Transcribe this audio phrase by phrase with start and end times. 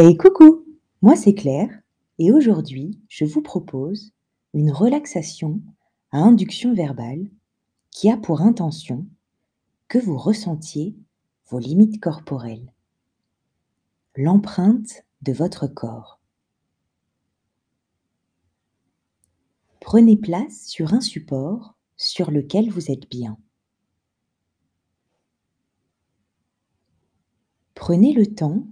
[0.00, 0.64] Hey coucou,
[1.02, 1.76] moi c'est Claire
[2.20, 4.12] et aujourd'hui je vous propose
[4.54, 5.60] une relaxation
[6.12, 7.28] à induction verbale
[7.90, 9.08] qui a pour intention
[9.88, 10.94] que vous ressentiez
[11.48, 12.72] vos limites corporelles,
[14.14, 16.20] l'empreinte de votre corps.
[19.80, 23.36] Prenez place sur un support sur lequel vous êtes bien.
[27.74, 28.62] Prenez le temps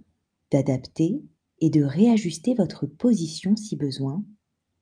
[0.50, 1.22] d'adapter
[1.60, 4.24] et de réajuster votre position si besoin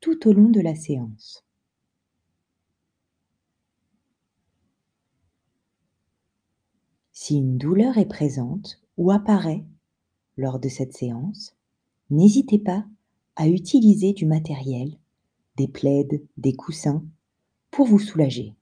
[0.00, 1.44] tout au long de la séance.
[7.12, 9.64] Si une douleur est présente ou apparaît
[10.36, 11.56] lors de cette séance,
[12.10, 12.84] n'hésitez pas
[13.36, 14.98] à utiliser du matériel,
[15.56, 17.04] des plaides, des coussins,
[17.70, 18.54] pour vous soulager.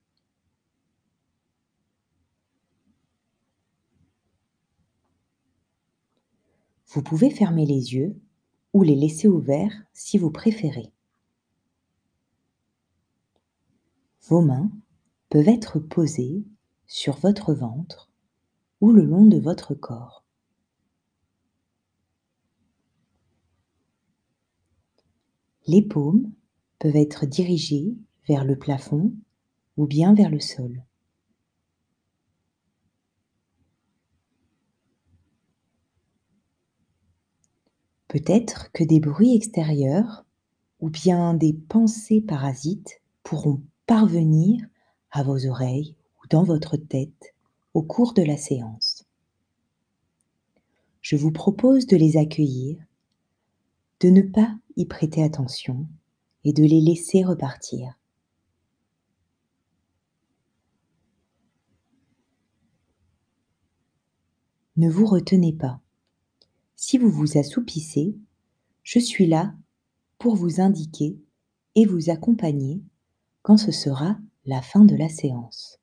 [6.93, 8.21] Vous pouvez fermer les yeux
[8.75, 10.93] ou les laisser ouverts si vous préférez.
[14.29, 14.71] Vos mains
[15.31, 16.45] peuvent être posées
[16.87, 18.11] sur votre ventre
[18.83, 20.23] ou le long de votre corps.
[25.67, 26.31] Les paumes
[26.79, 27.97] peuvent être dirigées
[28.29, 29.15] vers le plafond
[29.79, 30.85] ou bien vers le sol.
[38.13, 40.27] Peut-être que des bruits extérieurs
[40.81, 44.67] ou bien des pensées parasites pourront parvenir
[45.11, 47.35] à vos oreilles ou dans votre tête
[47.73, 49.07] au cours de la séance.
[51.01, 52.85] Je vous propose de les accueillir,
[54.01, 55.87] de ne pas y prêter attention
[56.45, 57.99] et de les laisser repartir.
[64.77, 65.81] Ne vous retenez pas.
[66.85, 68.17] Si vous vous assoupissez,
[68.83, 69.55] je suis là
[70.19, 71.17] pour vous indiquer
[71.77, 72.83] et vous accompagner
[73.43, 75.79] quand ce sera la fin de la séance.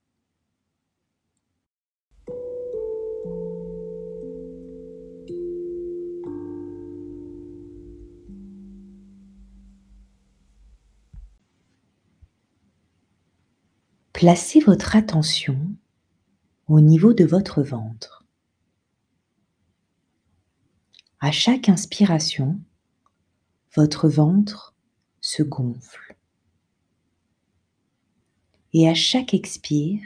[14.11, 15.57] Placez votre attention
[16.67, 18.25] au niveau de votre ventre.
[21.21, 22.57] À chaque inspiration,
[23.75, 24.73] votre ventre
[25.19, 26.15] se gonfle.
[28.71, 30.01] Et à chaque expire,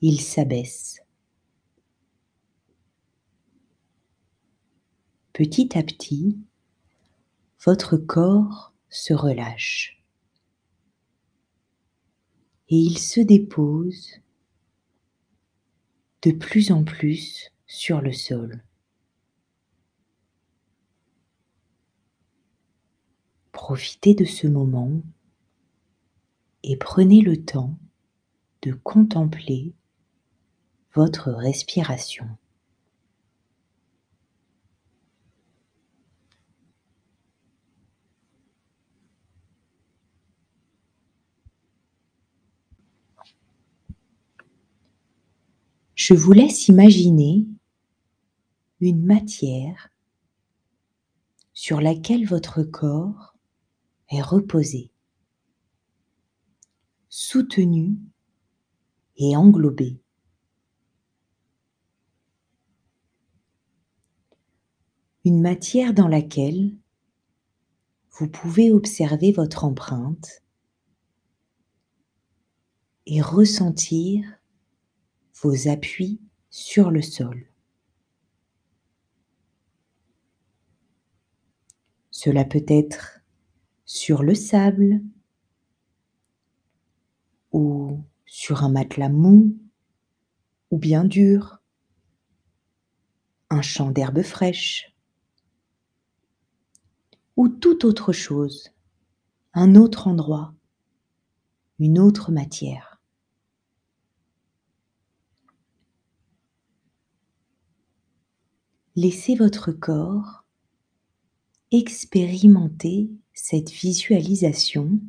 [0.00, 1.00] il s'abaisse.
[5.32, 6.38] Petit à petit,
[7.64, 10.00] votre corps se relâche
[12.68, 14.20] et il se dépose
[16.22, 18.62] de plus en plus sur le sol.
[23.64, 24.90] Profitez de ce moment
[26.64, 27.78] et prenez le temps
[28.62, 29.72] de contempler
[30.96, 32.26] votre respiration.
[45.94, 47.46] Je vous laisse imaginer
[48.80, 49.90] une matière
[51.52, 53.32] sur laquelle votre corps
[54.12, 54.90] est reposé,
[57.08, 57.96] soutenu
[59.16, 59.98] et englobé.
[65.24, 66.76] Une matière dans laquelle
[68.10, 70.42] vous pouvez observer votre empreinte
[73.06, 74.24] et ressentir
[75.40, 77.48] vos appuis sur le sol.
[82.10, 83.11] Cela peut être
[83.92, 85.02] sur le sable
[87.52, 89.54] ou sur un matelas mou
[90.70, 91.58] ou bien dur,
[93.50, 94.96] un champ d'herbe fraîche
[97.36, 98.70] ou toute autre chose,
[99.52, 100.54] un autre endroit,
[101.78, 102.98] une autre matière.
[108.96, 110.41] Laissez votre corps
[111.72, 115.00] expérimenter cette visualisation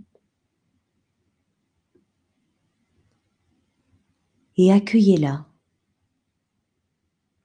[4.55, 5.45] et accueillez-la.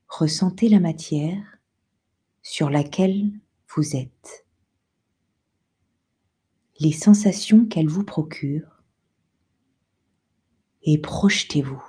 [0.06, 1.58] Ressentez la matière
[2.42, 3.32] sur laquelle
[3.74, 4.46] vous êtes,
[6.78, 8.84] les sensations qu'elle vous procure
[10.82, 11.82] et projetez-vous.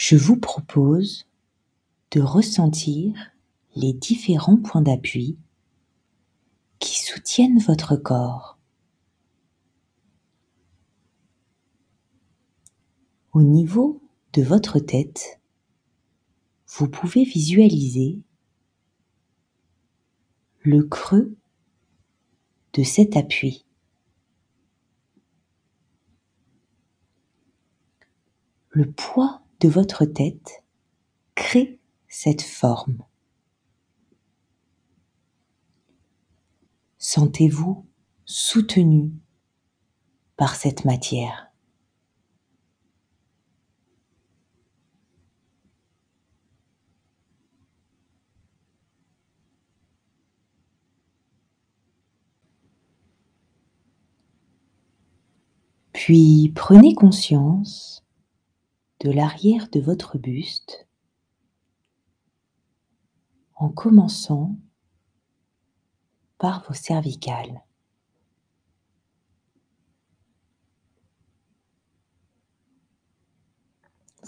[0.00, 1.26] Je vous propose
[2.12, 3.14] de ressentir
[3.76, 5.36] les différents points d'appui
[6.78, 8.58] qui soutiennent votre corps.
[13.34, 14.02] Au niveau
[14.32, 15.38] de votre tête,
[16.66, 18.22] vous pouvez visualiser
[20.62, 21.36] le creux
[22.72, 23.66] de cet appui.
[28.70, 30.64] Le poids de votre tête
[31.34, 31.78] crée
[32.08, 33.04] cette forme.
[36.98, 37.86] Sentez-vous
[38.24, 39.12] soutenu
[40.36, 41.48] par cette matière.
[55.92, 58.06] Puis prenez conscience
[59.00, 60.86] de l'arrière de votre buste
[63.54, 64.56] en commençant
[66.36, 67.64] par vos cervicales.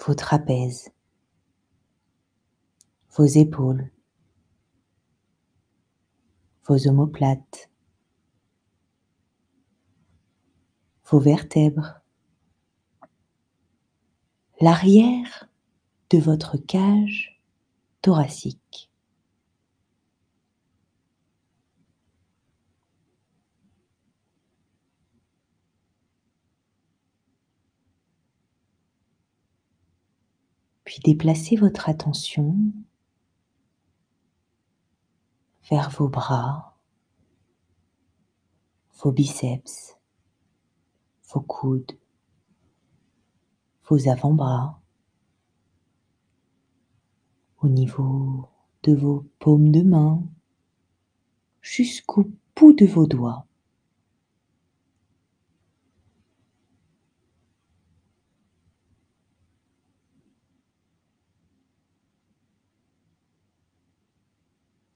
[0.06, 0.90] Vos trapèzes,
[3.10, 3.90] vos épaules,
[6.66, 7.70] vos omoplates,
[11.04, 12.01] vos vertèbres,
[14.62, 15.49] l'arrière
[16.11, 17.43] de votre cage
[18.00, 18.93] thoracique.
[30.85, 32.56] Puis déplacez votre attention
[35.69, 36.79] vers vos bras,
[39.03, 39.97] vos biceps,
[41.32, 41.99] vos coudes,
[43.84, 44.81] vos avant-bras,
[47.61, 48.49] au niveau
[48.82, 50.23] de vos paumes de main,
[51.61, 53.46] jusqu'au bout de vos doigts.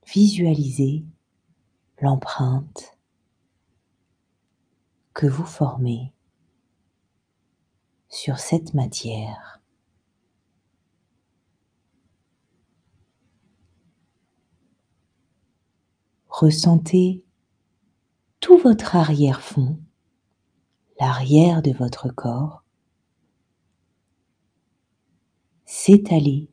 [0.07, 1.05] Visualisez
[2.01, 2.97] l'empreinte
[5.13, 6.13] que vous formez
[8.17, 9.61] sur cette matière.
[16.29, 17.25] Ressentez
[18.41, 19.79] tout votre arrière-fond,
[20.99, 22.65] l'arrière de votre corps,
[25.67, 26.51] s'étaler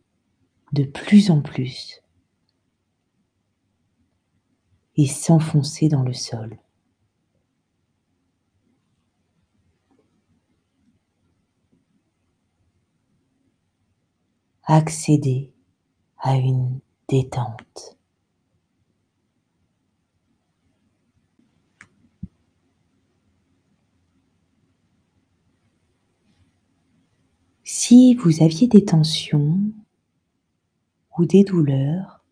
[0.74, 2.02] de plus en plus
[4.98, 6.60] et s'enfoncer dans le sol.
[14.66, 15.52] Accéder
[16.18, 17.98] à une détente.
[27.64, 29.60] Si vous aviez des tensions
[31.18, 32.24] ou des douleurs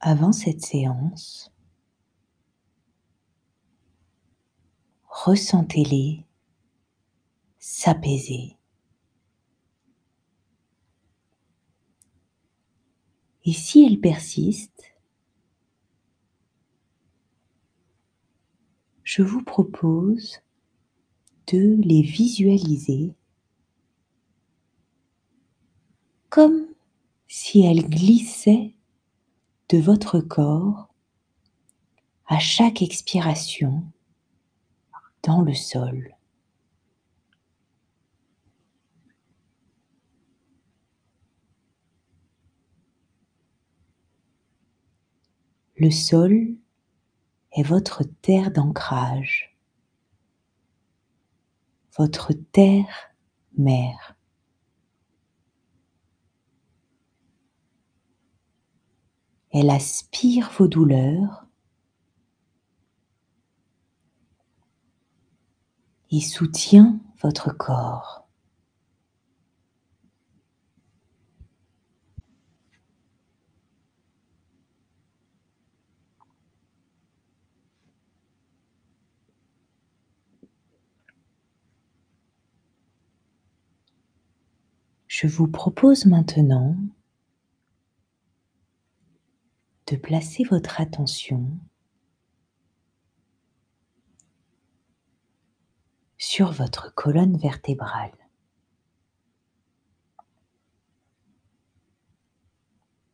[0.00, 1.50] avant cette séance,
[5.08, 6.24] ressentez-les
[7.58, 8.56] s'apaiser.
[13.46, 14.92] Et si elles persistent,
[19.04, 20.40] je vous propose
[21.46, 23.14] de les visualiser
[26.28, 26.66] comme
[27.28, 28.74] si elles glissaient
[29.68, 30.92] de votre corps
[32.26, 33.84] à chaque expiration
[35.22, 36.15] dans le sol.
[45.78, 46.56] Le sol
[47.52, 49.58] est votre terre d'ancrage,
[51.98, 53.14] votre terre
[53.58, 54.16] mère.
[59.50, 61.46] Elle aspire vos douleurs
[66.10, 68.25] et soutient votre corps.
[85.18, 86.76] Je vous propose maintenant
[89.86, 91.58] de placer votre attention
[96.18, 98.12] sur votre colonne vertébrale.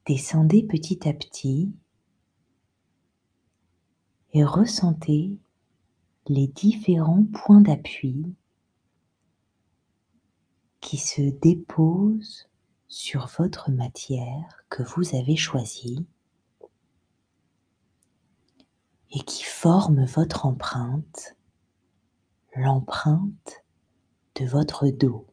[0.04, 1.72] Descendez petit à petit
[4.32, 5.38] et ressentez
[6.26, 8.34] les différents points d'appui
[10.82, 12.50] qui se déposent
[12.88, 16.04] sur votre matière que vous avez choisie
[19.12, 21.36] et qui forment votre empreinte,
[22.56, 23.64] l'empreinte
[24.34, 25.31] de votre dos.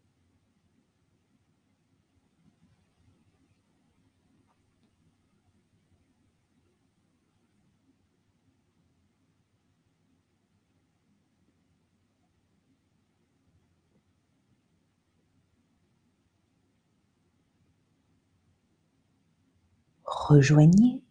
[20.12, 21.04] Rejoignez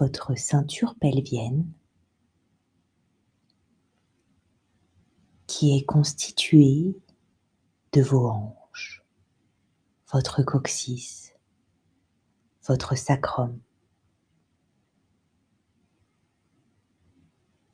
[0.00, 1.70] votre ceinture pelvienne
[5.46, 6.98] qui est constituée
[7.92, 9.04] de vos hanches,
[10.10, 11.34] votre coccyx,
[12.66, 13.60] votre sacrum.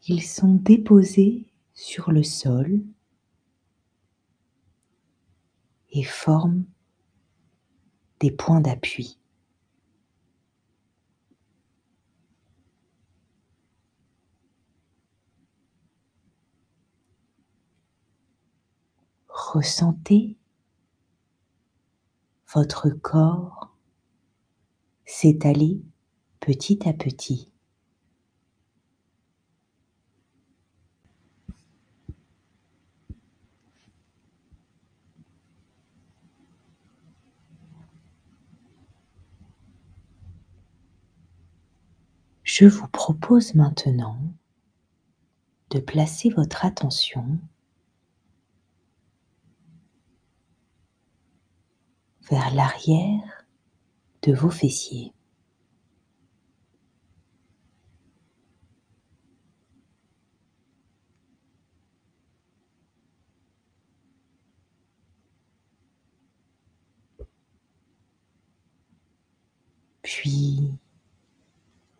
[0.08, 2.82] Ils sont déposés sur le sol
[5.92, 6.64] et forment
[8.18, 9.20] des points d'appui.
[19.54, 20.36] Ressentez
[22.52, 23.72] votre corps
[25.04, 25.80] s'étaler
[26.40, 27.52] petit à petit.
[42.42, 44.18] Je vous propose maintenant
[45.70, 47.38] de placer votre attention
[52.30, 53.46] vers l'arrière
[54.22, 55.12] de vos fessiers.
[70.02, 70.70] Puis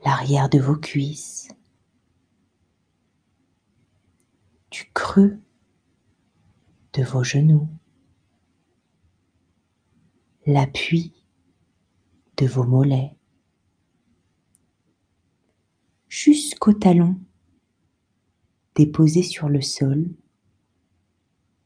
[0.04, 1.48] l'arrière de vos cuisses,
[4.70, 5.38] du creux
[6.92, 7.68] de vos genoux,
[10.46, 11.14] l'appui
[12.36, 13.16] de vos mollets
[16.08, 17.18] jusqu'au talon
[18.74, 20.10] déposé sur le sol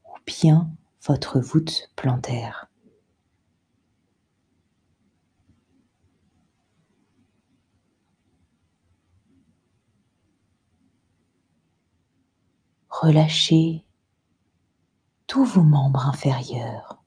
[0.05, 0.71] ou bien
[1.01, 2.67] votre voûte plantaire.
[12.89, 13.85] Relâchez
[15.27, 16.98] tous vos membres inférieurs.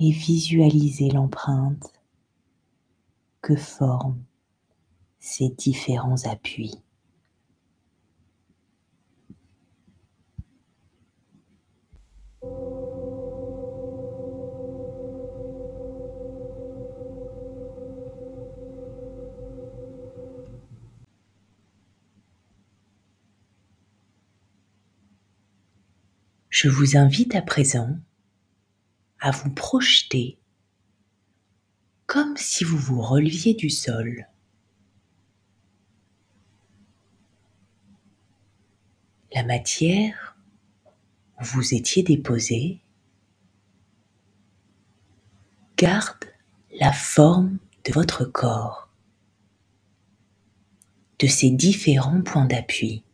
[0.00, 1.92] Et visualisez l'empreinte
[3.42, 4.24] que forment
[5.18, 6.74] ces différents appuis.
[26.48, 27.96] Je vous invite à présent
[29.20, 30.40] à vous projeter
[32.10, 34.26] comme si vous vous releviez du sol.
[39.32, 40.36] La matière
[41.40, 42.80] où vous étiez déposé
[45.76, 46.24] garde
[46.80, 48.90] la forme de votre corps,
[51.20, 53.04] de ses différents points d'appui.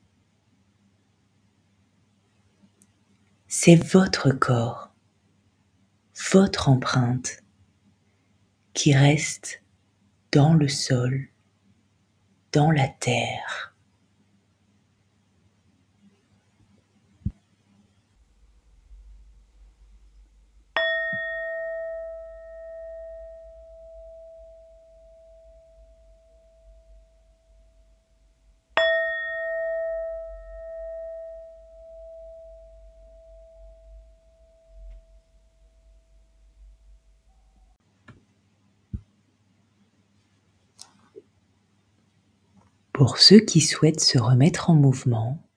[3.47, 4.86] C'est votre corps
[6.33, 7.43] votre empreinte
[8.73, 9.63] qui reste
[10.33, 11.29] dans le sol,
[12.53, 13.76] dans la terre.
[43.07, 45.49] Pour ceux qui souhaitent se remettre en mouvement,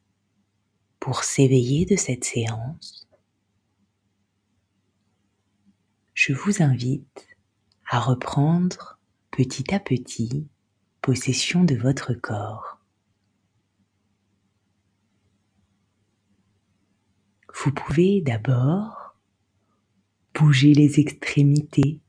[0.99, 3.09] pour s'éveiller de cette séance,
[6.13, 7.27] je vous invite
[7.87, 8.99] à reprendre
[9.31, 10.47] petit à petit
[11.01, 12.77] possession de votre corps.
[17.55, 19.15] Vous pouvez d'abord
[20.35, 21.99] bouger les extrémités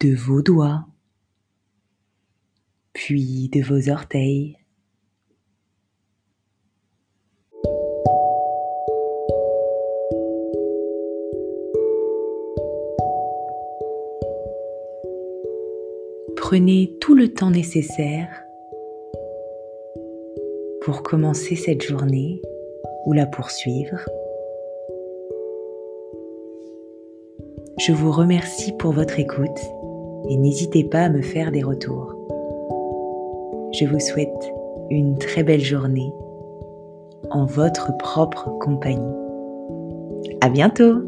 [0.00, 0.86] de vos doigts,
[2.96, 4.56] puis de vos orteils.
[16.36, 18.28] Prenez tout le temps nécessaire
[20.80, 22.40] pour commencer cette journée
[23.04, 23.98] ou la poursuivre.
[27.78, 29.60] Je vous remercie pour votre écoute
[30.30, 32.16] et n'hésitez pas à me faire des retours.
[33.72, 34.52] Je vous souhaite
[34.90, 36.12] une très belle journée
[37.30, 39.14] en votre propre compagnie.
[40.40, 41.02] À bientôt!